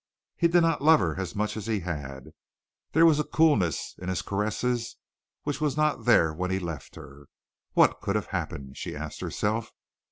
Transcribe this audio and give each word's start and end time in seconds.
He 0.35 0.47
did 0.47 0.61
not 0.61 0.81
love 0.81 0.99
her 0.99 1.19
as 1.19 1.35
much 1.35 1.55
as 1.55 1.67
he 1.67 1.81
had. 1.81 2.31
There 2.93 3.05
was 3.05 3.19
a 3.19 3.23
coolness 3.23 3.93
in 3.99 4.09
his 4.09 4.23
caresses 4.23 4.95
which 5.43 5.61
was 5.61 5.77
not 5.77 6.05
there 6.05 6.33
when 6.33 6.49
he 6.49 6.57
left 6.57 6.95
her. 6.95 7.27
What 7.73 8.01
could 8.01 8.15
have 8.15 8.25
happened, 8.33 8.77
she 8.77 8.95
asked 8.95 9.19
herself. 9.21 9.73